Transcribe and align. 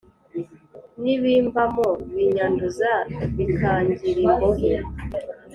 N’ibimbamo 1.01 1.87
Binyanduza 2.13 2.91
Bikangir’imbohe. 3.35 4.73